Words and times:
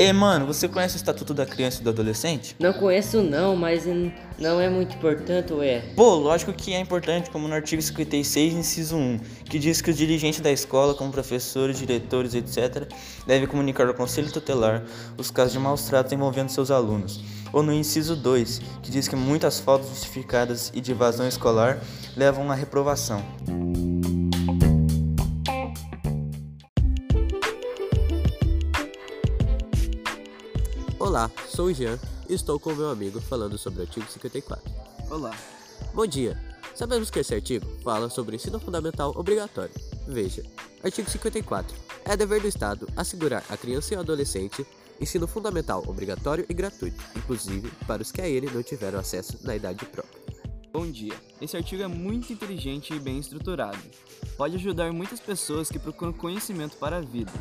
Ei, 0.00 0.14
mano, 0.14 0.46
você 0.46 0.66
conhece 0.66 0.96
o 0.96 0.96
Estatuto 0.96 1.34
da 1.34 1.44
Criança 1.44 1.82
e 1.82 1.84
do 1.84 1.90
Adolescente? 1.90 2.56
Não 2.58 2.72
conheço 2.72 3.20
não, 3.22 3.54
mas 3.54 3.84
não 4.38 4.58
é 4.58 4.66
muito 4.66 4.96
importante, 4.96 5.52
ué. 5.52 5.82
Pô, 5.94 6.14
lógico 6.14 6.54
que 6.54 6.72
é 6.72 6.80
importante, 6.80 7.28
como 7.28 7.46
no 7.46 7.52
artigo 7.52 7.82
56, 7.82 8.54
inciso 8.54 8.96
1, 8.96 9.20
que 9.44 9.58
diz 9.58 9.82
que 9.82 9.90
os 9.90 9.96
dirigentes 9.98 10.40
da 10.40 10.50
escola, 10.50 10.94
como 10.94 11.12
professores, 11.12 11.78
diretores, 11.78 12.34
etc., 12.34 12.90
devem 13.26 13.46
comunicar 13.46 13.86
ao 13.88 13.92
conselho 13.92 14.32
tutelar 14.32 14.82
os 15.18 15.30
casos 15.30 15.52
de 15.52 15.58
maus 15.58 15.84
tratos 15.84 16.14
envolvendo 16.14 16.48
seus 16.48 16.70
alunos. 16.70 17.22
Ou 17.52 17.62
no 17.62 17.70
inciso 17.70 18.16
2, 18.16 18.58
que 18.82 18.90
diz 18.90 19.06
que 19.06 19.14
muitas 19.14 19.60
faltas 19.60 19.90
justificadas 19.90 20.72
e 20.74 20.80
de 20.80 20.92
evasão 20.92 21.28
escolar 21.28 21.78
levam 22.16 22.50
à 22.50 22.54
reprovação. 22.54 23.22
Olá, 31.00 31.30
sou 31.48 31.68
o 31.68 31.72
Jean 31.72 31.98
e 32.28 32.34
estou 32.34 32.60
com 32.60 32.74
meu 32.74 32.90
amigo 32.90 33.22
falando 33.22 33.56
sobre 33.56 33.80
o 33.80 33.82
artigo 33.84 34.06
54. 34.06 34.70
Olá. 35.08 35.34
Bom 35.94 36.06
dia. 36.06 36.38
Sabemos 36.74 37.10
que 37.10 37.20
esse 37.20 37.34
artigo 37.34 37.64
fala 37.82 38.10
sobre 38.10 38.36
ensino 38.36 38.60
fundamental 38.60 39.10
obrigatório. 39.16 39.72
Veja, 40.06 40.42
artigo 40.84 41.08
54. 41.08 41.74
É 42.04 42.14
dever 42.14 42.42
do 42.42 42.48
Estado 42.48 42.86
assegurar 42.94 43.42
à 43.48 43.56
criança 43.56 43.94
e 43.94 43.96
ao 43.96 44.02
adolescente 44.02 44.66
ensino 45.00 45.26
fundamental 45.26 45.82
obrigatório 45.86 46.44
e 46.46 46.52
gratuito, 46.52 47.02
inclusive 47.16 47.70
para 47.86 48.02
os 48.02 48.12
que 48.12 48.20
a 48.20 48.28
ele 48.28 48.50
não 48.50 48.62
tiveram 48.62 48.98
acesso 48.98 49.38
na 49.42 49.56
idade 49.56 49.86
própria. 49.86 50.20
Bom 50.70 50.86
dia. 50.86 51.14
Esse 51.40 51.56
artigo 51.56 51.82
é 51.82 51.88
muito 51.88 52.30
inteligente 52.30 52.92
e 52.92 53.00
bem 53.00 53.18
estruturado. 53.18 53.80
Pode 54.36 54.56
ajudar 54.56 54.92
muitas 54.92 55.18
pessoas 55.18 55.70
que 55.70 55.78
procuram 55.78 56.12
conhecimento 56.12 56.76
para 56.76 56.98
a 56.98 57.00
vida. 57.00 57.32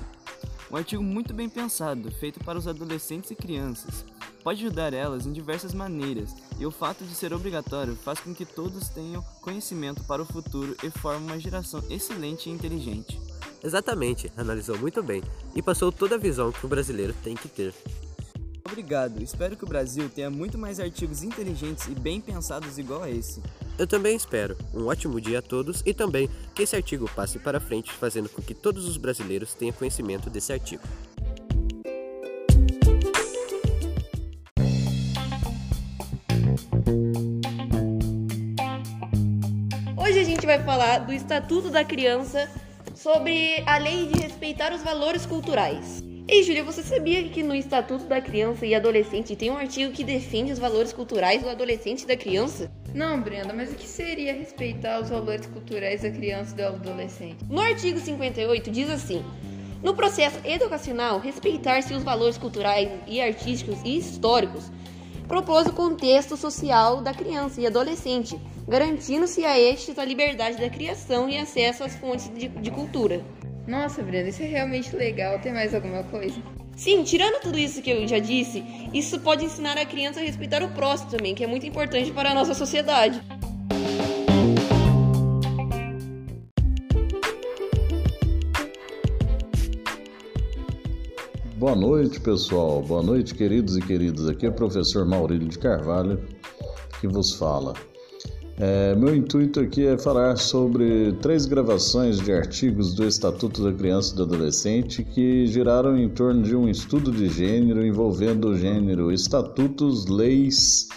Um 0.72 0.78
artigo 0.78 1.02
muito 1.02 1.34
bem 1.34 1.50
pensado, 1.50 2.12
feito 2.12 2.40
para 2.42 2.58
os 2.58 2.68
adolescentes 2.68 3.32
e 3.32 3.36
crianças. 3.36 4.06
Pode 4.44 4.64
ajudar 4.64 4.94
elas 4.94 5.26
em 5.26 5.34
diversas 5.34 5.74
maneiras, 5.74 6.36
e 6.60 6.66
o 6.66 6.70
fato 6.72 7.04
de 7.04 7.16
ser 7.16 7.34
obrigatório 7.34 7.96
faz 7.96 8.20
com 8.20 8.36
que 8.36 8.46
todos 8.46 8.88
tenham 8.90 9.24
conhecimento 9.42 10.04
para 10.04 10.22
o 10.22 10.26
futuro 10.26 10.78
e 10.84 10.92
forme 10.92 11.26
uma 11.26 11.40
geração 11.40 11.84
excelente 11.90 12.50
e 12.50 12.54
inteligente. 12.54 13.20
Exatamente, 13.64 14.32
analisou 14.38 14.78
muito 14.78 15.02
bem 15.02 15.24
e 15.56 15.62
passou 15.62 15.92
toda 15.92 16.16
a 16.16 16.20
visão 16.20 16.52
que 16.52 16.66
o 16.66 16.70
brasileiro 16.70 17.16
tem 17.24 17.36
que 17.36 17.48
ter. 17.48 17.74
Obrigado, 18.64 19.24
espero 19.24 19.58
que 19.58 19.64
o 19.64 19.68
Brasil 19.68 20.08
tenha 20.08 20.30
muito 20.30 20.56
mais 20.56 20.80
artigos 20.80 21.24
inteligentes 21.24 21.88
e 21.88 21.96
bem 21.96 22.22
pensados 22.22 22.78
igual 22.78 23.02
a 23.02 23.10
esse. 23.10 23.42
Eu 23.80 23.88
também 23.88 24.14
espero. 24.14 24.58
Um 24.74 24.88
ótimo 24.88 25.22
dia 25.22 25.40
a 25.40 25.42
todos 25.42 25.82
e 25.86 25.94
também 25.94 26.30
que 26.54 26.64
esse 26.64 26.76
artigo 26.76 27.10
passe 27.16 27.40
para 27.40 27.62
frente, 27.62 27.94
fazendo 27.94 28.28
com 28.28 28.42
que 28.42 28.54
todos 28.54 28.86
os 28.86 28.98
brasileiros 28.98 29.54
tenham 29.54 29.72
conhecimento 29.72 30.30
desse 30.30 30.52
artigo. 30.52 30.84
Hoje 39.96 40.20
a 40.20 40.24
gente 40.26 40.46
vai 40.46 40.62
falar 40.62 41.00
do 41.00 41.14
Estatuto 41.14 41.70
da 41.70 41.86
Criança 41.86 42.52
sobre 42.94 43.64
a 43.66 43.78
lei 43.78 44.08
de 44.08 44.20
respeitar 44.20 44.74
os 44.74 44.84
valores 44.84 45.26
culturais. 45.26 46.04
Ei, 46.32 46.44
Júlia, 46.44 46.64
você 46.64 46.84
sabia 46.84 47.28
que 47.28 47.42
no 47.42 47.56
Estatuto 47.56 48.06
da 48.06 48.22
Criança 48.22 48.64
e 48.64 48.76
Adolescente 48.76 49.36
tem 49.36 49.50
um 49.50 49.58
artigo 49.58 49.92
que 49.92 50.04
defende 50.04 50.52
os 50.52 50.60
valores 50.60 50.94
culturais 50.94 51.42
do 51.42 51.50
adolescente 51.50 52.04
e 52.04 52.06
da 52.06 52.16
criança? 52.16 52.72
Não, 52.94 53.20
Brenda, 53.20 53.52
mas 53.52 53.72
o 53.72 53.76
que 53.76 53.88
seria 53.88 54.32
respeitar 54.32 55.02
os 55.02 55.10
valores 55.10 55.48
culturais 55.48 56.04
da 56.04 56.12
criança 56.12 56.54
e 56.54 56.58
do 56.58 56.68
adolescente? 56.68 57.44
No 57.50 57.60
artigo 57.60 58.00
58 58.00 58.70
diz 58.70 58.92
assim: 58.92 59.26
No 59.82 59.96
processo 59.96 60.38
educacional, 60.46 61.20
respeitar-se 61.20 61.96
os 61.96 62.04
valores 62.04 62.38
culturais 62.38 62.88
e 63.08 63.20
artísticos 63.20 63.80
e 63.84 63.98
históricos, 63.98 64.72
propôs 65.28 65.66
o 65.66 65.74
contexto 65.74 66.38
social 66.38 67.02
da 67.02 67.12
criança 67.12 67.60
e 67.60 67.66
adolescente, 67.66 68.40
garantindo-se 68.68 69.44
a 69.46 69.60
estes 69.60 69.98
a 69.98 70.06
liberdade 70.06 70.62
da 70.62 70.70
criação 70.70 71.28
e 71.28 71.40
acesso 71.40 71.84
às 71.84 71.96
fontes 71.96 72.32
de, 72.32 72.50
de 72.50 72.70
cultura. 72.70 73.26
Nossa, 73.70 74.02
Brenda, 74.02 74.30
isso 74.30 74.42
é 74.42 74.48
realmente 74.48 74.96
legal. 74.96 75.38
Tem 75.38 75.54
mais 75.54 75.76
alguma 75.76 76.02
coisa? 76.06 76.42
Sim, 76.76 77.04
tirando 77.04 77.40
tudo 77.40 77.56
isso 77.56 77.84
que 77.84 77.92
eu 77.92 78.08
já 78.08 78.18
disse, 78.18 78.64
isso 78.92 79.20
pode 79.20 79.46
ensinar 79.46 79.78
a 79.78 79.86
criança 79.86 80.20
a 80.20 80.24
respeitar 80.24 80.64
o 80.64 80.70
próximo 80.70 81.12
também, 81.12 81.36
que 81.36 81.44
é 81.44 81.48
muito 81.48 81.68
importante 81.68 82.12
para 82.12 82.32
a 82.32 82.34
nossa 82.34 82.56
sociedade. 82.56 83.22
Boa 91.58 91.76
noite, 91.76 92.20
pessoal. 92.22 92.82
Boa 92.82 93.04
noite, 93.04 93.36
queridos 93.36 93.78
e 93.78 93.82
queridas. 93.82 94.28
Aqui 94.28 94.48
é 94.48 94.50
o 94.50 94.54
professor 94.54 95.06
Maurílio 95.06 95.48
de 95.48 95.60
Carvalho 95.60 96.28
que 97.00 97.08
vos 97.08 97.36
fala. 97.36 97.74
É, 98.62 98.94
meu 98.94 99.16
intuito 99.16 99.62
aqui 99.62 99.88
é 99.88 99.98
falar 99.98 100.36
sobre 100.36 101.14
três 101.22 101.46
gravações 101.46 102.20
de 102.20 102.34
artigos 102.34 102.94
do 102.94 103.08
Estatuto 103.08 103.64
da 103.64 103.72
Criança 103.72 104.12
e 104.12 104.18
do 104.18 104.24
Adolescente 104.24 105.02
que 105.02 105.48
giraram 105.48 105.98
em 105.98 106.10
torno 106.10 106.44
de 106.44 106.54
um 106.54 106.68
estudo 106.68 107.10
de 107.10 107.30
gênero 107.30 107.86
envolvendo 107.86 108.50
o 108.50 108.58
gênero, 108.58 109.14
estatutos, 109.14 110.08
leis 110.08 110.90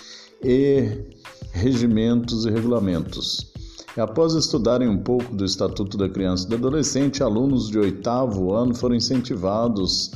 e 0.43 1.05
regimentos 1.53 2.47
e 2.47 2.51
regulamentos. 2.51 3.53
Após 3.97 4.35
estudarem 4.35 4.89
um 4.89 4.99
pouco 4.99 5.33
do 5.33 5.45
Estatuto 5.45 5.97
da 5.97 6.09
Criança 6.09 6.47
e 6.47 6.49
do 6.49 6.57
Adolescente, 6.57 7.23
alunos 7.23 7.71
de 7.71 7.79
oitavo 7.79 8.53
ano 8.53 8.75
foram 8.75 8.97
incentivados 8.97 10.11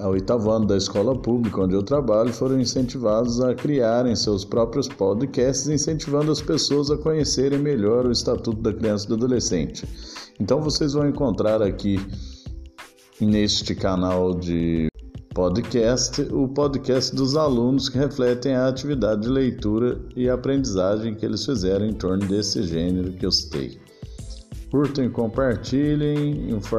ao 0.00 0.12
oitavo 0.12 0.50
ano 0.50 0.66
da 0.66 0.76
escola 0.76 1.16
pública 1.16 1.60
onde 1.60 1.74
eu 1.74 1.82
trabalho, 1.82 2.32
foram 2.32 2.58
incentivados 2.58 3.40
a 3.40 3.54
criarem 3.54 4.16
seus 4.16 4.44
próprios 4.44 4.88
podcasts, 4.88 5.68
incentivando 5.68 6.32
as 6.32 6.40
pessoas 6.40 6.90
a 6.90 6.96
conhecerem 6.96 7.58
melhor 7.58 8.06
o 8.06 8.10
Estatuto 8.10 8.60
da 8.62 8.72
Criança 8.72 9.04
e 9.04 9.08
do 9.08 9.14
Adolescente. 9.14 9.86
Então 10.40 10.60
vocês 10.60 10.94
vão 10.94 11.08
encontrar 11.08 11.62
aqui 11.62 12.00
neste 13.20 13.74
canal 13.74 14.34
de 14.34 14.88
podcast 15.34 16.22
o 16.32 16.48
podcast 16.48 17.14
dos 17.14 17.36
alunos 17.36 17.88
que 17.88 17.98
refletem 17.98 18.54
a 18.54 18.68
atividade 18.68 19.22
de 19.22 19.28
leitura 19.28 20.00
e 20.16 20.28
aprendizagem 20.28 21.14
que 21.14 21.24
eles 21.24 21.44
fizeram 21.44 21.86
em 21.86 21.92
torno 21.92 22.26
desse 22.26 22.62
gênero 22.62 23.12
que 23.12 23.26
eu 23.26 23.30
citei. 23.30 23.78
Curtam 24.70 25.04
e 25.04 25.10
compartilhem. 25.10 26.54
Um 26.54 26.60
forte 26.60 26.70